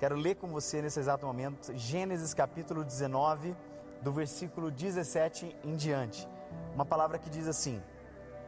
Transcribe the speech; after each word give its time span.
Quero 0.00 0.16
ler 0.16 0.36
com 0.36 0.48
você 0.48 0.80
nesse 0.80 0.98
exato 0.98 1.26
momento 1.26 1.76
Gênesis 1.76 2.32
capítulo 2.32 2.82
19, 2.82 3.54
do 4.00 4.10
versículo 4.10 4.70
17 4.70 5.54
em 5.62 5.76
diante. 5.76 6.26
Uma 6.74 6.86
palavra 6.86 7.18
que 7.18 7.28
diz 7.28 7.46
assim: 7.46 7.82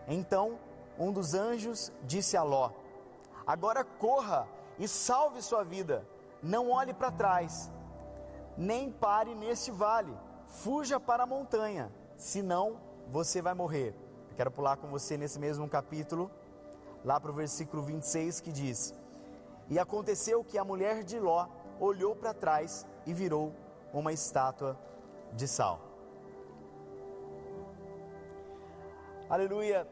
Então 0.09 0.59
um 0.99 1.13
dos 1.13 1.35
anjos 1.35 1.93
disse 2.05 2.39
a 2.39 2.43
Ló: 2.43 2.71
Agora 3.47 3.85
corra 3.85 4.49
e 4.79 4.89
salve 4.89 5.43
sua 5.43 5.63
vida, 5.63 6.09
não 6.43 6.71
olhe 6.71 6.95
para 6.95 7.11
trás, 7.11 7.71
nem 8.57 8.91
pare 8.91 9.35
neste 9.35 9.71
vale, 9.71 10.17
fuja 10.47 10.99
para 10.99 11.25
a 11.25 11.27
montanha, 11.27 11.93
senão 12.17 12.81
você 13.09 13.43
vai 13.43 13.53
morrer. 13.53 13.95
Quero 14.37 14.51
pular 14.51 14.79
com 14.79 14.89
você 14.89 15.19
nesse 15.19 15.39
mesmo 15.39 15.69
capítulo, 15.69 16.31
lá 17.05 17.21
para 17.21 17.31
o 17.31 17.35
versículo 17.35 17.83
26 17.83 18.41
que 18.41 18.51
diz: 18.51 18.95
E 19.69 19.79
aconteceu 19.79 20.45
que 20.45 20.59
a 20.59 20.65
mulher 20.65 21.03
de 21.03 21.19
Ló 21.19 21.49
olhou 21.81 22.15
para 22.15 22.35
trás 22.35 22.87
e 23.07 23.13
virou 23.13 23.53
uma 23.93 24.13
estátua 24.13 24.79
de 25.33 25.49
sal. 25.49 25.81
Aleluia. 29.29 29.89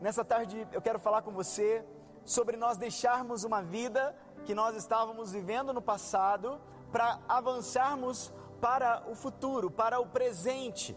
Nessa 0.00 0.24
tarde 0.24 0.66
eu 0.72 0.80
quero 0.80 0.98
falar 0.98 1.22
com 1.22 1.32
você 1.32 1.84
sobre 2.24 2.56
nós 2.56 2.76
deixarmos 2.76 3.42
uma 3.42 3.62
vida 3.62 4.14
que 4.44 4.54
nós 4.54 4.76
estávamos 4.76 5.32
vivendo 5.32 5.72
no 5.72 5.82
passado 5.82 6.60
para 6.92 7.18
avançarmos 7.28 8.32
para 8.60 9.02
o 9.08 9.14
futuro, 9.14 9.70
para 9.70 10.00
o 10.00 10.06
presente. 10.06 10.96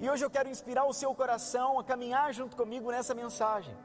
E 0.00 0.08
hoje 0.08 0.24
eu 0.24 0.30
quero 0.30 0.48
inspirar 0.48 0.84
o 0.86 0.92
seu 0.92 1.14
coração 1.14 1.78
a 1.78 1.84
caminhar 1.84 2.32
junto 2.32 2.56
comigo 2.56 2.90
nessa 2.90 3.14
mensagem. 3.14 3.76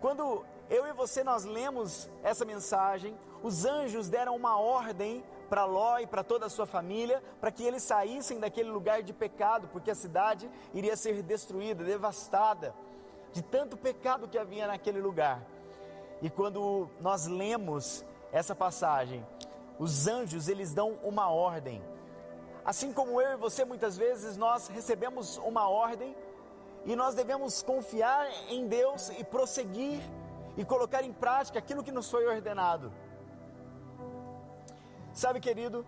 Quando 0.00 0.44
eu 0.70 0.86
e 0.86 0.92
você 0.92 1.24
nós 1.24 1.44
lemos 1.44 2.08
essa 2.22 2.44
mensagem, 2.44 3.18
os 3.42 3.64
anjos 3.64 4.08
deram 4.08 4.36
uma 4.36 4.56
ordem 4.56 5.22
para 5.48 5.64
Ló 5.64 5.98
e 5.98 6.06
para 6.06 6.22
toda 6.22 6.46
a 6.46 6.48
sua 6.48 6.64
família, 6.64 7.20
para 7.40 7.50
que 7.50 7.64
eles 7.64 7.82
saíssem 7.82 8.38
daquele 8.38 8.70
lugar 8.70 9.02
de 9.02 9.12
pecado, 9.12 9.68
porque 9.72 9.90
a 9.90 9.96
cidade 9.96 10.48
iria 10.72 10.96
ser 10.96 11.22
destruída, 11.22 11.82
devastada, 11.82 12.72
de 13.32 13.42
tanto 13.42 13.76
pecado 13.76 14.28
que 14.28 14.38
havia 14.38 14.68
naquele 14.68 15.00
lugar. 15.00 15.42
E 16.22 16.30
quando 16.30 16.88
nós 17.00 17.26
lemos 17.26 18.04
essa 18.30 18.54
passagem, 18.54 19.26
os 19.76 20.06
anjos 20.06 20.48
eles 20.48 20.72
dão 20.72 20.92
uma 21.02 21.28
ordem. 21.30 21.82
Assim 22.64 22.92
como 22.92 23.20
eu 23.20 23.32
e 23.32 23.36
você 23.36 23.64
muitas 23.64 23.96
vezes 23.96 24.36
nós 24.36 24.68
recebemos 24.68 25.36
uma 25.38 25.68
ordem 25.68 26.14
e 26.84 26.94
nós 26.94 27.14
devemos 27.16 27.60
confiar 27.60 28.28
em 28.48 28.68
Deus 28.68 29.10
e 29.18 29.24
prosseguir 29.24 30.00
e 30.60 30.64
colocar 30.64 31.02
em 31.02 31.10
prática 31.10 31.58
aquilo 31.58 31.82
que 31.82 31.90
nos 31.90 32.10
foi 32.10 32.26
ordenado. 32.26 32.92
Sabe, 35.14 35.40
querido? 35.40 35.86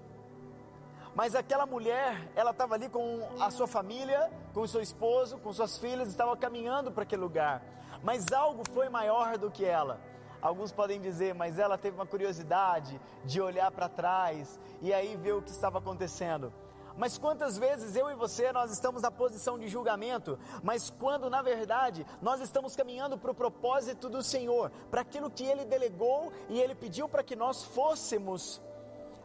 Mas 1.15 1.35
aquela 1.35 1.67
mulher, 1.67 2.33
ela 2.35 2.53
estava 2.53 2.75
ali 2.75 2.89
com 2.89 3.21
a 3.39 3.51
sua 3.51 3.67
família, 3.67 4.31
com 4.55 4.63
o 4.63 4.67
seu 4.67 4.81
esposo, 4.81 5.37
com 5.37 5.53
suas 5.53 5.77
filhas, 5.77 6.09
estava 6.09 6.35
caminhando 6.39 6.91
para 6.91 7.03
aquele 7.03 7.21
lugar. 7.21 7.63
Mas 8.03 8.33
algo 8.33 8.63
foi 8.73 8.89
maior 8.89 9.37
do 9.37 9.51
que 9.51 9.63
ela. 9.63 10.01
Alguns 10.41 10.73
podem 10.73 10.99
dizer, 10.99 11.35
mas 11.35 11.59
ela 11.59 11.77
teve 11.77 11.95
uma 11.95 12.07
curiosidade 12.07 12.99
de 13.27 13.43
olhar 13.43 13.71
para 13.71 13.91
trás 13.91 14.59
e 14.81 14.91
aí 14.91 15.17
ver 15.17 15.35
o 15.35 15.43
que 15.43 15.51
estava 15.51 15.81
acontecendo. 15.81 16.51
Mas 16.97 17.19
quantas 17.19 17.57
vezes 17.59 17.97
eu 17.97 18.11
e 18.11 18.15
você 18.15 18.53
nós 18.53 18.71
estamos 18.71 19.03
na 19.03 19.11
posição 19.11 19.59
de 19.59 19.69
julgamento, 19.69 20.39
mas 20.63 20.91
quando 20.91 21.31
na 21.31 21.43
verdade 21.43 22.07
nós 22.21 22.41
estamos 22.41 22.77
caminhando 22.77 23.19
para 23.19 23.31
o 23.31 23.35
propósito 23.35 24.09
do 24.09 24.23
Senhor, 24.23 24.71
para 24.91 25.01
aquilo 25.01 25.31
que 25.31 25.45
Ele 25.45 25.65
delegou 25.65 26.33
e 26.49 26.61
Ele 26.61 26.75
pediu 26.75 27.09
para 27.09 27.23
que 27.23 27.37
nós 27.37 27.65
fôssemos 27.65 28.61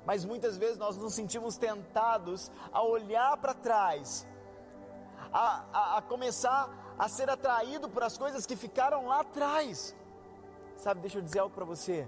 mas 0.07 0.23
muitas 0.23 0.57
vezes 0.57 0.77
nós 0.77 0.95
nos 0.95 1.13
sentimos 1.13 1.57
tentados 1.57 2.49
a 2.71 2.81
olhar 2.81 3.35
para 3.35 3.53
trás, 3.53 4.25
a, 5.33 5.65
a, 5.73 5.97
a, 5.97 6.01
começar 6.01 6.95
a 6.97 7.09
ser 7.09 7.29
atraído 7.29 7.89
por 7.89 8.01
as 8.01 8.17
coisas 8.17 8.45
que 8.45 8.55
ficaram 8.55 9.07
lá 9.07 9.19
atrás. 9.19 9.93
Sabe, 10.77 11.01
deixa 11.01 11.17
eu 11.17 11.21
dizer 11.21 11.39
algo 11.39 11.53
para 11.53 11.65
você. 11.65 12.07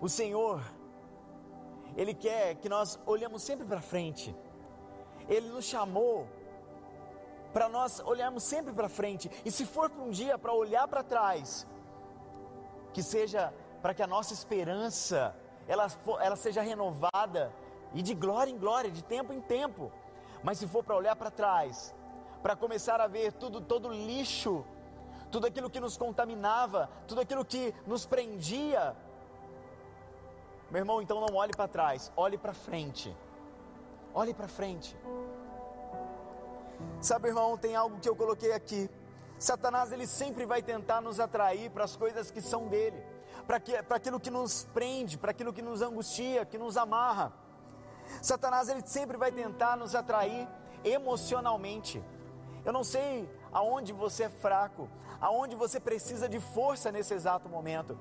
O 0.00 0.08
Senhor, 0.08 0.62
Ele 1.96 2.14
quer 2.14 2.56
que 2.56 2.68
nós 2.68 2.98
olhemos 3.06 3.42
sempre 3.42 3.66
para 3.66 3.80
frente. 3.80 4.34
Ele 5.28 5.48
nos 5.48 5.64
chamou 5.64 6.26
para 7.52 7.68
nós 7.68 8.00
olharmos 8.00 8.42
sempre 8.42 8.72
para 8.72 8.88
frente. 8.88 9.30
E 9.44 9.50
se 9.50 9.66
for 9.66 9.90
para 9.90 10.02
um 10.02 10.10
dia 10.10 10.38
para 10.38 10.52
olhar 10.52 10.88
para 10.88 11.02
trás, 11.02 11.66
que 12.92 13.02
seja 13.02 13.52
para 13.80 13.94
que 13.94 14.02
a 14.02 14.06
nossa 14.06 14.32
esperança 14.32 15.34
ela, 15.68 15.86
ela 16.20 16.36
seja 16.36 16.62
renovada 16.62 17.52
e 17.94 18.02
de 18.02 18.14
glória 18.14 18.50
em 18.50 18.58
glória, 18.58 18.90
de 18.90 19.02
tempo 19.02 19.32
em 19.32 19.40
tempo. 19.40 19.92
Mas 20.42 20.58
se 20.58 20.66
for 20.66 20.82
para 20.82 20.96
olhar 20.96 21.14
para 21.14 21.30
trás, 21.30 21.94
para 22.42 22.56
começar 22.56 23.00
a 23.00 23.06
ver 23.06 23.32
tudo, 23.32 23.60
todo 23.60 23.88
lixo, 23.88 24.64
tudo 25.30 25.46
aquilo 25.46 25.70
que 25.70 25.80
nos 25.80 25.96
contaminava, 25.96 26.90
tudo 27.06 27.20
aquilo 27.20 27.44
que 27.44 27.74
nos 27.86 28.06
prendia, 28.06 28.96
meu 30.72 30.80
irmão, 30.80 31.00
então 31.00 31.20
não 31.20 31.36
olhe 31.36 31.52
para 31.52 31.68
trás, 31.68 32.10
olhe 32.16 32.36
para 32.36 32.52
frente. 32.52 33.16
Olhe 34.12 34.34
para 34.34 34.48
frente. 34.48 34.96
Sabe, 37.00 37.28
irmão, 37.28 37.56
tem 37.56 37.76
algo 37.76 38.00
que 38.00 38.08
eu 38.08 38.16
coloquei 38.16 38.52
aqui. 38.52 38.90
Satanás 39.38 39.92
ele 39.92 40.06
sempre 40.06 40.44
vai 40.44 40.62
tentar 40.62 41.00
nos 41.00 41.20
atrair 41.20 41.70
para 41.70 41.84
as 41.84 41.94
coisas 41.94 42.30
que 42.30 42.40
são 42.40 42.68
dele 42.68 43.00
para 43.46 43.96
aquilo 43.96 44.20
que 44.20 44.30
nos 44.30 44.64
prende, 44.72 45.18
para 45.18 45.30
aquilo 45.30 45.52
que 45.52 45.62
nos 45.62 45.82
angustia, 45.82 46.44
que 46.44 46.58
nos 46.58 46.76
amarra. 46.76 47.32
Satanás 48.20 48.68
ele 48.68 48.82
sempre 48.86 49.16
vai 49.16 49.32
tentar 49.32 49.76
nos 49.76 49.94
atrair 49.94 50.48
emocionalmente. 50.84 52.02
Eu 52.64 52.72
não 52.72 52.84
sei 52.84 53.28
aonde 53.52 53.92
você 53.92 54.24
é 54.24 54.28
fraco, 54.28 54.88
aonde 55.20 55.56
você 55.56 55.80
precisa 55.80 56.28
de 56.28 56.40
força 56.40 56.92
nesse 56.92 57.14
exato 57.14 57.48
momento. 57.48 57.98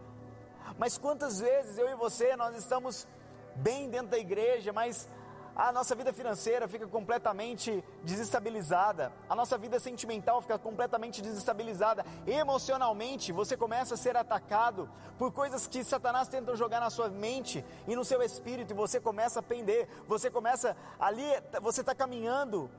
Mas 0.78 0.98
quantas 0.98 1.40
vezes 1.40 1.78
eu 1.78 1.90
e 1.90 1.96
você 1.96 2.36
nós 2.36 2.56
estamos 2.56 3.08
bem 3.56 3.90
dentro 3.90 4.08
da 4.08 4.18
igreja, 4.18 4.72
mas 4.72 5.08
a 5.56 5.72
nossa 5.72 5.94
vida 5.96 6.14
financeira 6.14 6.68
fica 6.68 6.88
completamente 6.88 7.84
desestabilizada, 8.04 9.12
a 9.30 9.36
nossa 9.36 9.58
vida 9.58 9.80
sentimental 9.80 10.42
fica 10.42 10.58
completamente 10.58 11.22
desestabilizada, 11.22 12.06
emocionalmente 12.26 13.32
você 13.32 13.58
começa 13.58 13.96
a 13.96 13.98
ser 13.98 14.16
atacado 14.16 14.90
por 15.18 15.32
coisas 15.32 15.68
que 15.68 15.84
Satanás 15.84 16.28
tenta 16.28 16.56
jogar 16.56 16.80
na 16.80 16.90
sua 16.90 17.10
mente 17.10 17.66
e 17.88 17.96
no 17.96 18.06
seu 18.06 18.22
espírito, 18.24 18.72
e 18.72 18.76
você 18.76 19.00
começa 19.00 19.40
a 19.40 19.44
pender, 19.44 19.88
você 20.08 20.32
começa 20.32 20.76
ali, 21.00 21.28
você 21.62 21.82
está 21.82 21.94
caminhando, 21.94 22.72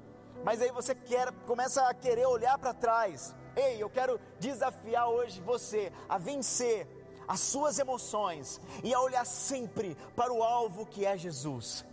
mas 0.43 0.61
aí 0.63 0.71
você 0.71 0.95
quer, 0.95 1.31
começa 1.47 1.87
a 1.87 1.95
querer 1.95 2.27
olhar 2.27 2.59
para 2.59 2.73
trás. 2.73 3.35
Ei, 3.55 3.83
eu 3.83 3.91
quero 3.91 4.19
desafiar 4.41 5.09
hoje 5.09 5.43
você 5.43 5.93
a 6.09 6.17
vencer 6.17 6.89
as 7.27 7.41
suas 7.41 7.79
emoções 7.79 8.61
e 8.83 8.93
a 8.93 9.01
olhar 9.01 9.25
sempre 9.25 9.97
para 10.17 10.33
o 10.33 10.43
alvo 10.43 10.87
que 10.87 11.05
é 11.05 11.17
Jesus. 11.17 11.85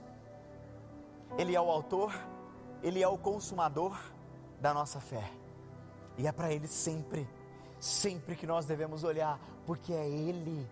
Ele 1.38 1.56
é 1.56 1.62
o 1.62 1.70
autor, 1.70 2.14
Ele 2.82 3.02
é 3.02 3.08
o 3.08 3.18
consumador 3.18 3.98
da 4.60 4.74
nossa 4.74 5.00
fé. 5.00 5.32
E 6.18 6.28
é 6.28 6.32
para 6.32 6.52
Ele 6.52 6.68
sempre, 6.68 7.30
sempre 7.80 8.36
que 8.36 8.48
nós 8.48 8.66
devemos 8.66 9.04
olhar, 9.04 9.40
porque 9.66 9.94
é 9.94 10.08
Ele 10.08 10.68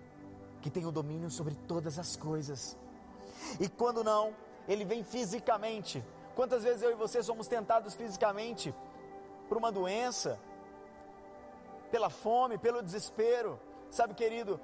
que 0.62 0.69
tem 0.69 0.85
o 0.85 0.91
domínio 0.91 1.29
sobre 1.29 1.56
todas 1.67 2.00
as 2.00 2.16
coisas. 2.16 2.75
E 3.59 3.69
quando 3.69 4.03
não, 4.03 4.34
Ele 4.67 4.84
vem 4.84 5.03
fisicamente. 5.03 6.03
Quantas 6.35 6.63
vezes 6.63 6.81
eu 6.81 6.91
e 6.91 6.96
você 6.96 7.23
somos 7.23 7.47
tentados 7.47 7.96
fisicamente 7.96 8.73
por 9.47 9.58
uma 9.58 9.72
doença, 9.72 10.40
pela 11.90 12.09
fome, 12.09 12.58
pelo 12.58 12.81
desespero? 12.81 13.59
Sabe, 13.89 14.13
querido, 14.13 14.59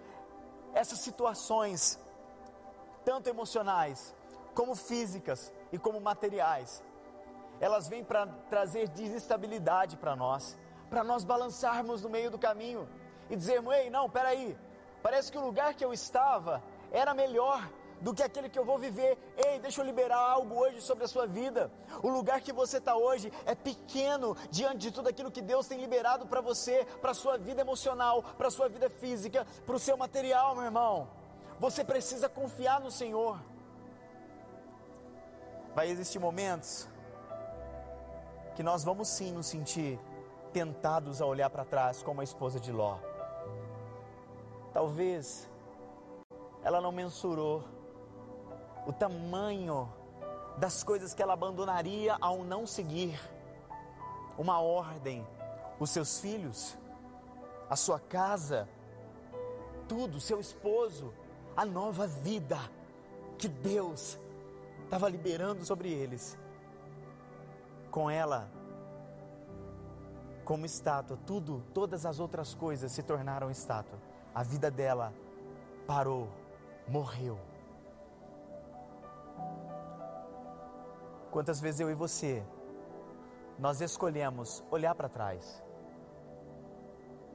essas 0.74 1.00
situações, 1.00 2.00
tanto 3.06 3.30
emocionais 3.30 4.14
como 4.54 4.76
físicas, 4.76 5.52
e 5.74 5.80
como 5.80 6.00
materiais. 6.00 6.84
Elas 7.60 7.88
vêm 7.88 8.04
para 8.04 8.28
trazer 8.50 8.88
desestabilidade 8.90 9.98
para 9.98 10.16
nós, 10.16 10.56
para 10.90 11.04
nós 11.04 11.24
balançarmos 11.24 12.04
no 12.04 12.10
meio 12.10 12.30
do 12.30 12.38
caminho 12.38 12.88
e 13.30 13.36
dizermos: 13.36 13.74
ei, 13.74 13.90
não, 13.90 14.08
peraí, 14.08 14.56
parece 15.02 15.32
que 15.32 15.38
o 15.38 15.42
lugar 15.42 15.74
que 15.74 15.84
eu 15.84 15.92
estava 15.92 16.62
era 16.92 17.14
melhor 17.14 17.68
do 18.04 18.14
que 18.14 18.22
aquele 18.22 18.50
que 18.50 18.60
eu 18.60 18.66
vou 18.66 18.78
viver. 18.78 19.18
Ei, 19.38 19.60
deixa 19.60 19.80
eu 19.82 19.86
liberar 19.86 20.20
algo 20.20 20.60
hoje 20.60 20.82
sobre 20.82 21.06
a 21.06 21.08
sua 21.08 21.26
vida. 21.26 21.72
O 22.04 22.10
lugar 22.10 22.42
que 22.42 22.52
você 22.52 22.78
está 22.78 22.96
hoje 22.98 23.32
é 23.46 23.56
pequeno 23.56 24.36
diante 24.52 24.80
de 24.80 24.92
tudo 24.92 25.08
aquilo 25.08 25.32
que 25.32 25.42
Deus 25.42 25.68
tem 25.68 25.80
liberado 25.80 26.28
para 26.28 26.42
você, 26.42 26.86
para 27.02 27.14
sua 27.14 27.38
vida 27.38 27.62
emocional, 27.62 28.22
para 28.38 28.52
sua 28.52 28.68
vida 28.68 28.90
física, 28.90 29.48
para 29.66 29.76
o 29.76 29.80
seu 29.80 29.96
material, 29.96 30.54
meu 30.54 30.66
irmão. 30.66 31.08
Você 31.60 31.82
precisa 31.82 32.28
confiar 32.28 32.82
no 32.82 32.92
Senhor. 32.92 33.40
Vai 35.74 35.90
existir 35.90 36.20
momentos 36.20 36.90
que 38.54 38.62
nós 38.62 38.84
vamos 38.84 39.08
sim 39.08 39.32
nos 39.32 39.48
sentir 39.48 39.98
tentados 40.52 41.22
a 41.22 41.26
olhar 41.26 41.50
para 41.50 41.64
trás 41.64 42.04
como 42.04 42.20
a 42.20 42.24
esposa 42.24 42.60
de 42.60 42.72
Ló. 42.72 42.98
Talvez 44.74 45.50
ela 46.64 46.82
não 46.82 46.92
mensurou 46.92 47.64
o 48.86 48.94
tamanho 48.94 49.92
das 50.58 50.84
coisas 50.84 51.14
que 51.14 51.22
ela 51.22 51.34
abandonaria 51.34 52.18
ao 52.20 52.44
não 52.44 52.66
seguir 52.68 53.20
uma 54.38 54.60
ordem, 54.60 55.26
os 55.80 55.90
seus 55.90 56.20
filhos, 56.20 56.78
a 57.70 57.76
sua 57.76 58.00
casa, 58.00 58.68
tudo, 59.88 60.20
seu 60.20 60.40
esposo, 60.40 61.14
a 61.56 61.66
nova 61.66 62.08
vida 62.08 62.60
que 63.38 63.48
Deus 63.48 64.20
estava 64.84 65.10
liberando 65.10 65.66
sobre 65.66 65.92
eles. 65.92 66.38
Com 67.90 68.10
ela, 68.10 68.50
como 70.44 70.66
estátua, 70.66 71.18
tudo, 71.26 71.64
todas 71.74 72.06
as 72.06 72.20
outras 72.20 72.54
coisas 72.54 72.92
se 72.92 73.04
tornaram 73.04 73.50
estátua. 73.50 74.00
A 74.34 74.44
vida 74.44 74.70
dela 74.70 75.14
parou, 75.86 76.28
morreu. 76.88 77.38
Quantas 81.34 81.60
vezes 81.60 81.80
eu 81.80 81.90
e 81.90 81.96
você, 81.96 82.46
nós 83.58 83.82
escolhemos 83.82 84.64
olhar 84.70 84.94
para 84.94 85.10
trás? 85.10 85.64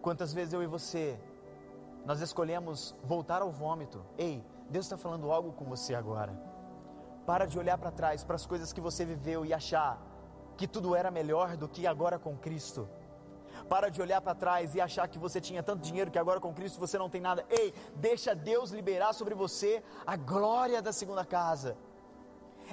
Quantas 0.00 0.32
vezes 0.32 0.52
eu 0.54 0.62
e 0.62 0.68
você, 0.68 1.18
nós 2.06 2.20
escolhemos 2.20 2.94
voltar 3.02 3.42
ao 3.42 3.50
vômito? 3.50 4.06
Ei, 4.16 4.36
Deus 4.70 4.84
está 4.86 4.96
falando 4.96 5.32
algo 5.32 5.50
com 5.52 5.64
você 5.64 5.96
agora. 5.96 6.32
Para 7.26 7.44
de 7.44 7.58
olhar 7.58 7.76
para 7.76 7.90
trás, 7.90 8.22
para 8.22 8.36
as 8.36 8.46
coisas 8.46 8.72
que 8.72 8.80
você 8.80 9.04
viveu 9.04 9.44
e 9.44 9.52
achar 9.52 10.00
que 10.56 10.68
tudo 10.68 10.94
era 10.94 11.10
melhor 11.10 11.56
do 11.56 11.68
que 11.68 11.84
agora 11.84 12.20
com 12.20 12.36
Cristo. 12.36 12.88
Para 13.68 13.88
de 13.88 14.00
olhar 14.00 14.20
para 14.20 14.32
trás 14.32 14.76
e 14.76 14.80
achar 14.80 15.08
que 15.08 15.18
você 15.18 15.40
tinha 15.40 15.60
tanto 15.60 15.82
dinheiro 15.82 16.12
que 16.12 16.20
agora 16.20 16.38
com 16.38 16.54
Cristo 16.54 16.78
você 16.78 16.96
não 16.96 17.10
tem 17.10 17.20
nada. 17.20 17.44
Ei, 17.50 17.74
deixa 17.96 18.32
Deus 18.32 18.70
liberar 18.70 19.12
sobre 19.12 19.34
você 19.34 19.82
a 20.06 20.14
glória 20.14 20.80
da 20.80 20.92
segunda 20.92 21.24
casa. 21.24 21.76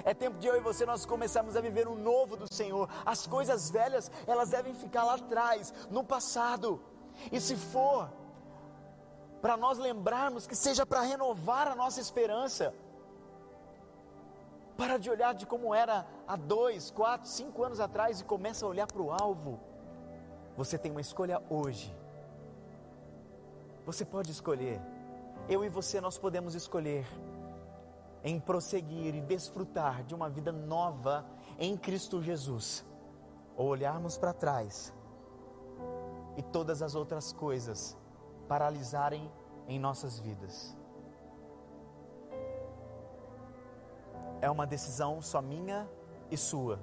É 0.04 0.12
tempo 0.14 0.38
de 0.38 0.46
eu 0.46 0.56
e 0.56 0.60
você 0.60 0.84
nós 0.84 1.06
começarmos 1.06 1.56
a 1.56 1.60
viver 1.60 1.88
um 1.88 1.94
novo 1.94 2.36
do 2.36 2.52
Senhor. 2.52 2.88
As 3.04 3.26
coisas 3.26 3.70
velhas, 3.70 4.10
elas 4.26 4.50
devem 4.50 4.74
ficar 4.74 5.04
lá 5.04 5.14
atrás, 5.14 5.72
no 5.90 6.04
passado. 6.04 6.80
E 7.32 7.40
se 7.40 7.56
for 7.56 8.10
para 9.40 9.56
nós 9.56 9.78
lembrarmos 9.78 10.46
que 10.46 10.56
seja 10.56 10.84
para 10.84 11.02
renovar 11.02 11.68
a 11.68 11.74
nossa 11.74 12.00
esperança. 12.00 12.74
Para 14.76 14.98
de 14.98 15.08
olhar 15.08 15.34
de 15.34 15.46
como 15.46 15.74
era 15.74 16.06
há 16.26 16.36
dois, 16.36 16.90
quatro, 16.90 17.28
cinco 17.28 17.64
anos 17.64 17.80
atrás 17.80 18.20
e 18.20 18.24
começa 18.24 18.66
a 18.66 18.68
olhar 18.68 18.86
para 18.86 19.00
o 19.00 19.12
alvo. 19.12 19.60
Você 20.56 20.76
tem 20.76 20.90
uma 20.90 21.00
escolha 21.00 21.42
hoje. 21.48 21.94
Você 23.86 24.04
pode 24.04 24.30
escolher. 24.30 24.80
Eu 25.48 25.64
e 25.64 25.68
você 25.68 26.00
nós 26.00 26.18
podemos 26.18 26.54
escolher 26.54 27.06
em 28.26 28.40
prosseguir 28.40 29.14
e 29.14 29.20
desfrutar 29.20 30.02
de 30.02 30.12
uma 30.12 30.28
vida 30.28 30.50
nova 30.50 31.24
em 31.60 31.76
Cristo 31.76 32.20
Jesus, 32.20 32.84
ou 33.56 33.68
olharmos 33.68 34.18
para 34.18 34.32
trás 34.32 34.92
e 36.36 36.42
todas 36.42 36.82
as 36.82 36.96
outras 36.96 37.32
coisas 37.32 37.96
paralisarem 38.48 39.30
em 39.68 39.78
nossas 39.78 40.18
vidas. 40.18 40.76
É 44.40 44.50
uma 44.50 44.66
decisão 44.66 45.22
só 45.22 45.40
minha 45.40 45.88
e 46.28 46.36
sua. 46.36 46.80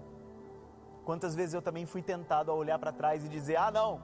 Quantas 1.04 1.36
vezes 1.36 1.54
eu 1.54 1.62
também 1.62 1.86
fui 1.86 2.02
tentado 2.02 2.52
a 2.52 2.54
olhar 2.54 2.80
para 2.80 2.94
trás 2.94 3.26
e 3.26 3.28
dizer: 3.28 3.58
ah, 3.58 3.70
não, 3.70 4.02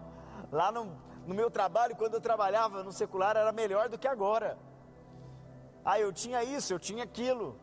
lá 0.51 0.73
no, 0.73 0.91
no 1.25 1.33
meu 1.33 1.49
trabalho, 1.49 1.95
quando 1.95 2.15
eu 2.15 2.21
trabalhava 2.21 2.83
no 2.83 2.91
secular, 2.91 3.37
era 3.37 3.53
melhor 3.53 3.87
do 3.87 3.97
que 3.97 4.09
agora. 4.09 4.57
Ah, 5.83 5.99
eu 5.99 6.11
tinha 6.11 6.43
isso, 6.43 6.73
eu 6.73 6.79
tinha 6.79 7.03
aquilo. 7.03 7.57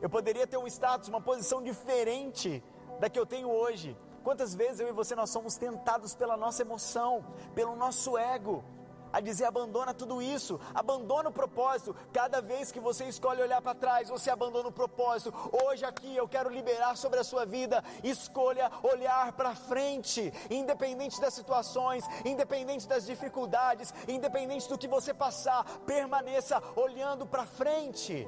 Eu 0.00 0.10
poderia 0.10 0.46
ter 0.46 0.56
um 0.56 0.66
status, 0.66 1.08
uma 1.08 1.20
posição 1.20 1.62
diferente 1.62 2.62
da 2.98 3.08
que 3.08 3.18
eu 3.18 3.26
tenho 3.26 3.48
hoje. 3.50 3.96
Quantas 4.24 4.54
vezes 4.54 4.80
eu 4.80 4.88
e 4.88 4.92
você 4.92 5.14
nós 5.14 5.30
somos 5.30 5.56
tentados 5.56 6.14
pela 6.14 6.36
nossa 6.36 6.62
emoção, 6.62 7.24
pelo 7.54 7.74
nosso 7.74 8.16
ego, 8.16 8.64
a 9.12 9.20
dizer 9.20 9.44
abandona 9.44 9.92
tudo 9.92 10.22
isso, 10.22 10.58
abandona 10.74 11.28
o 11.28 11.32
propósito. 11.32 11.94
Cada 12.12 12.40
vez 12.40 12.72
que 12.72 12.80
você 12.80 13.04
escolhe 13.04 13.42
olhar 13.42 13.60
para 13.60 13.74
trás, 13.74 14.08
você 14.08 14.30
abandona 14.30 14.68
o 14.68 14.72
propósito. 14.72 15.34
Hoje 15.64 15.84
aqui 15.84 16.16
eu 16.16 16.26
quero 16.26 16.48
liberar 16.48 16.96
sobre 16.96 17.20
a 17.20 17.24
sua 17.24 17.44
vida. 17.44 17.84
Escolha 18.02 18.70
olhar 18.82 19.32
para 19.32 19.54
frente, 19.54 20.32
independente 20.50 21.20
das 21.20 21.34
situações, 21.34 22.04
independente 22.24 22.88
das 22.88 23.04
dificuldades, 23.04 23.92
independente 24.08 24.68
do 24.68 24.78
que 24.78 24.88
você 24.88 25.12
passar, 25.12 25.64
permaneça 25.86 26.62
olhando 26.74 27.26
para 27.26 27.44
frente. 27.44 28.26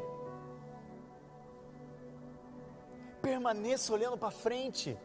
Permaneça 3.22 3.92
olhando 3.92 4.18
para 4.18 4.30
frente. 4.30 4.98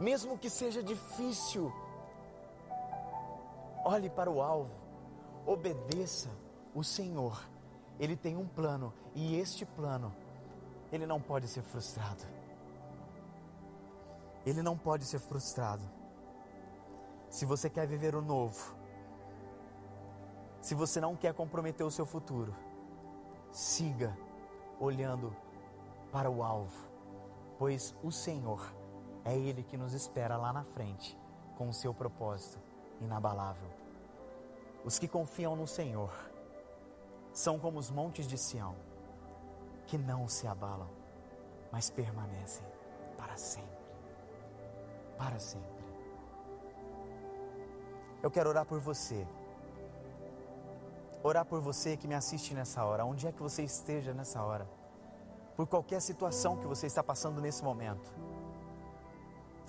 Mesmo 0.00 0.38
que 0.38 0.48
seja 0.48 0.82
difícil, 0.82 1.70
Olhe 3.84 4.10
para 4.10 4.30
o 4.30 4.42
alvo, 4.42 4.74
obedeça 5.46 6.28
o 6.74 6.84
Senhor. 6.84 7.48
Ele 7.98 8.16
tem 8.16 8.36
um 8.36 8.46
plano 8.46 8.92
e 9.14 9.36
este 9.36 9.64
plano, 9.64 10.14
ele 10.92 11.06
não 11.06 11.20
pode 11.20 11.48
ser 11.48 11.62
frustrado. 11.62 12.22
Ele 14.44 14.62
não 14.62 14.76
pode 14.76 15.04
ser 15.04 15.18
frustrado. 15.18 15.82
Se 17.28 17.44
você 17.46 17.70
quer 17.70 17.86
viver 17.86 18.14
o 18.14 18.22
novo, 18.22 18.74
se 20.60 20.74
você 20.74 21.00
não 21.00 21.16
quer 21.16 21.32
comprometer 21.32 21.86
o 21.86 21.90
seu 21.90 22.04
futuro, 22.04 22.54
siga 23.50 24.16
olhando 24.78 25.34
para 26.12 26.30
o 26.30 26.42
alvo, 26.42 26.86
pois 27.58 27.94
o 28.02 28.10
Senhor 28.10 28.74
é 29.24 29.36
Ele 29.36 29.62
que 29.62 29.76
nos 29.76 29.94
espera 29.94 30.36
lá 30.36 30.52
na 30.52 30.64
frente 30.64 31.18
com 31.56 31.68
o 31.68 31.72
seu 31.72 31.94
propósito 31.94 32.69
inabalável. 33.00 33.68
Os 34.84 34.98
que 34.98 35.08
confiam 35.08 35.56
no 35.56 35.66
Senhor 35.66 36.12
são 37.32 37.58
como 37.58 37.78
os 37.78 37.90
montes 37.90 38.26
de 38.26 38.36
Sião, 38.36 38.74
que 39.86 39.98
não 39.98 40.28
se 40.28 40.46
abalam, 40.46 40.88
mas 41.70 41.90
permanecem 41.90 42.66
para 43.16 43.36
sempre. 43.36 43.80
Para 45.16 45.38
sempre. 45.38 45.80
Eu 48.22 48.30
quero 48.30 48.48
orar 48.48 48.66
por 48.66 48.80
você. 48.80 49.26
Orar 51.22 51.44
por 51.44 51.60
você 51.60 51.96
que 51.96 52.08
me 52.08 52.14
assiste 52.14 52.54
nessa 52.54 52.84
hora, 52.84 53.04
onde 53.04 53.26
é 53.26 53.32
que 53.32 53.42
você 53.42 53.62
esteja 53.62 54.14
nessa 54.14 54.42
hora, 54.42 54.66
por 55.54 55.66
qualquer 55.66 56.00
situação 56.00 56.56
que 56.56 56.66
você 56.66 56.86
está 56.86 57.02
passando 57.02 57.40
nesse 57.40 57.62
momento. 57.62 58.10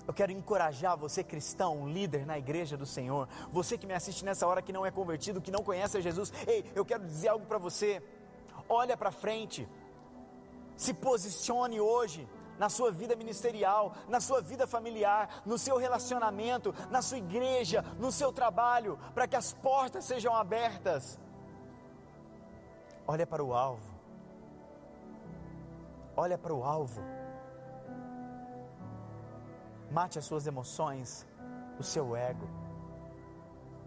Eu 0.06 0.12
quero 0.12 0.32
encorajar 0.32 0.96
você, 0.96 1.22
cristão, 1.22 1.88
líder 1.88 2.26
na 2.26 2.36
igreja 2.36 2.76
do 2.76 2.84
Senhor, 2.84 3.28
você 3.50 3.78
que 3.78 3.86
me 3.86 3.94
assiste 3.94 4.24
nessa 4.24 4.46
hora 4.46 4.60
que 4.60 4.72
não 4.72 4.84
é 4.84 4.90
convertido, 4.90 5.40
que 5.40 5.50
não 5.50 5.62
conhece 5.62 5.96
a 5.96 6.00
Jesus. 6.00 6.32
Ei, 6.46 6.64
eu 6.74 6.84
quero 6.84 7.04
dizer 7.04 7.28
algo 7.28 7.46
para 7.46 7.58
você. 7.58 8.02
Olha 8.68 8.96
para 8.96 9.12
frente, 9.12 9.68
se 10.76 10.92
posicione 10.92 11.80
hoje 11.80 12.28
na 12.58 12.68
sua 12.68 12.90
vida 12.90 13.14
ministerial, 13.16 13.92
na 14.08 14.20
sua 14.20 14.40
vida 14.40 14.66
familiar, 14.66 15.42
no 15.46 15.56
seu 15.56 15.76
relacionamento, 15.76 16.74
na 16.90 17.00
sua 17.00 17.18
igreja, 17.18 17.84
no 17.98 18.10
seu 18.10 18.32
trabalho, 18.32 18.98
para 19.14 19.26
que 19.26 19.36
as 19.36 19.52
portas 19.52 20.04
sejam 20.04 20.34
abertas. 20.34 21.18
Olha 23.06 23.26
para 23.26 23.42
o 23.42 23.54
alvo. 23.54 23.92
Olha 26.16 26.36
para 26.36 26.54
o 26.54 26.62
alvo. 26.62 27.00
Mate 29.92 30.18
as 30.18 30.24
suas 30.24 30.46
emoções, 30.46 31.26
o 31.78 31.82
seu 31.82 32.16
ego. 32.16 32.48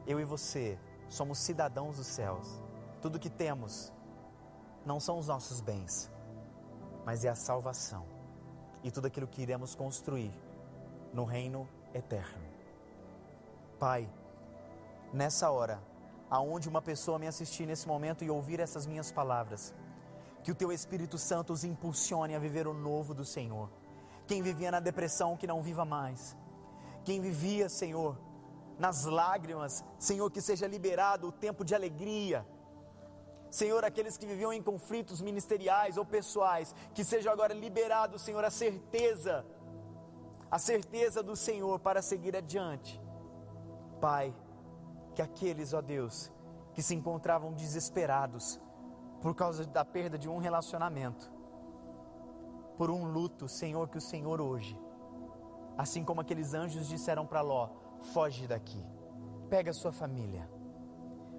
Eu 0.06 0.20
e 0.20 0.24
você 0.24 0.78
somos 1.10 1.40
cidadãos 1.40 1.98
dos 1.98 2.06
céus. 2.06 2.62
Tudo 3.02 3.18
que 3.18 3.30
temos 3.30 3.92
não 4.86 5.00
são 5.00 5.18
os 5.18 5.28
nossos 5.28 5.62
bens, 5.62 6.12
mas 7.04 7.26
é 7.26 7.30
a 7.30 7.34
salvação 7.34 8.06
e 8.84 8.92
tudo 8.92 9.08
aquilo 9.08 9.28
que 9.28 9.42
iremos 9.42 9.74
construir 9.74 10.32
no 11.12 11.26
reino 11.26 11.68
eterno. 11.92 12.44
Pai, 13.80 14.08
nessa 15.12 15.50
hora, 15.50 15.82
aonde 16.30 16.70
uma 16.70 16.84
pessoa 16.84 17.18
me 17.18 17.26
assistir 17.26 17.66
nesse 17.66 17.88
momento 17.88 18.24
e 18.24 18.30
ouvir 18.30 18.60
essas 18.60 18.86
minhas 18.86 19.12
palavras, 19.12 19.74
que 20.44 20.52
o 20.52 20.56
teu 20.56 20.72
Espírito 20.72 21.18
Santo 21.18 21.52
os 21.52 21.64
impulsione 21.64 22.36
a 22.36 22.40
viver 22.40 22.68
o 22.68 22.76
novo 22.76 23.12
do 23.12 23.26
Senhor 23.26 23.72
quem 24.27 24.41
vivia 24.41 24.72
na 24.72 24.79
depressão, 24.79 25.38
que 25.38 25.48
não 25.48 25.62
viva 25.62 25.86
mais. 25.86 26.36
Quem 27.03 27.22
vivia, 27.22 27.70
Senhor, 27.70 28.17
nas 28.77 29.05
lágrimas, 29.05 29.84
Senhor, 29.98 30.29
que 30.32 30.41
seja 30.41 30.67
liberado 30.67 31.27
o 31.27 31.32
tempo 31.32 31.63
de 31.63 31.75
alegria. 31.75 32.46
Senhor, 33.50 33.86
aqueles 33.86 34.17
que 34.17 34.25
viviam 34.25 34.51
em 34.51 34.62
conflitos 34.62 35.22
ministeriais 35.22 35.98
ou 35.98 36.05
pessoais, 36.05 36.75
que 36.94 37.03
seja 37.03 37.32
agora 37.32 37.53
liberado, 37.53 38.20
Senhor, 38.20 38.44
a 38.44 38.50
certeza, 38.50 39.46
a 40.50 40.60
certeza 40.60 41.24
do 41.24 41.36
Senhor 41.36 41.79
para 41.79 42.01
seguir 42.01 42.36
adiante. 42.36 43.01
Pai, 44.01 44.36
que 45.13 45.22
aqueles, 45.22 45.74
ó 45.74 45.82
Deus, 45.82 46.32
que 46.74 46.82
se 46.82 46.94
encontravam 46.94 47.53
desesperados 47.53 48.60
por 49.22 49.34
causa 49.34 49.65
da 49.65 49.86
perda 49.86 50.17
de 50.17 50.27
um 50.27 50.38
relacionamento, 50.38 51.32
por 52.77 52.89
um 52.89 53.05
luto, 53.05 53.48
Senhor, 53.48 53.89
que 53.89 53.98
o 53.98 54.01
Senhor 54.01 54.41
hoje, 54.41 54.79
assim 55.77 56.03
como 56.03 56.22
aqueles 56.22 56.53
anjos 56.53 56.88
disseram 56.88 57.25
para 57.25 57.41
Ló: 57.41 57.70
foge 58.13 58.48
daqui, 58.48 58.84
pega 59.50 59.74
sua 59.74 59.91
família, 59.91 60.50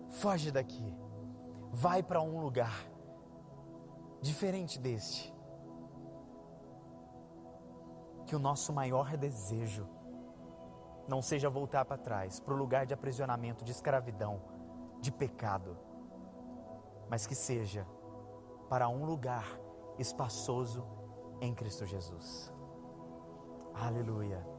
foge 0.08 0.50
daqui, 0.50 0.94
vai 1.70 2.02
para 2.02 2.22
um 2.22 2.40
lugar 2.40 2.86
diferente 4.20 4.78
deste. 4.78 5.34
Que 8.26 8.34
o 8.34 8.40
nosso 8.40 8.72
maior 8.72 9.16
desejo 9.16 9.86
não 11.06 11.22
seja 11.22 11.48
voltar 11.48 11.84
para 11.84 11.96
trás, 11.96 12.40
para 12.40 12.52
o 12.52 12.56
lugar 12.56 12.84
de 12.86 12.92
aprisionamento, 12.92 13.64
de 13.64 13.70
escravidão, 13.70 14.40
de 15.00 15.12
pecado, 15.12 15.78
mas 17.08 17.26
que 17.26 17.34
seja 17.34 17.86
para 18.68 18.88
um 18.88 19.04
lugar 19.04 19.46
espaçoso 19.98 20.84
em 21.40 21.54
Cristo 21.54 21.86
Jesus. 21.86 22.52
Aleluia. 23.74 24.55